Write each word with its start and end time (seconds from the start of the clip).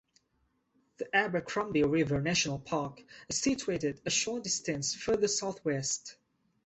The 0.97 1.15
Abercrombie 1.15 1.83
River 1.83 2.19
National 2.21 2.57
Park 2.57 3.03
is 3.29 3.37
situated 3.39 4.01
a 4.03 4.09
short 4.09 4.41
distance, 4.43 4.95
further 4.95 5.27
southwest. 5.27 6.15